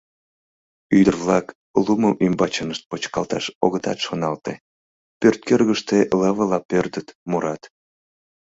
Ӱдыр-влак 0.99 1.45
лумым 1.85 2.15
ӱмбачынышт 2.25 2.83
почкалташ 2.89 3.45
огытат 3.65 3.99
шоналте: 4.05 4.53
пӧрткӧргыштӧ 5.19 5.97
лывыла 6.19 6.59
пӧрдыт, 6.69 7.07
мурат. 7.29 7.61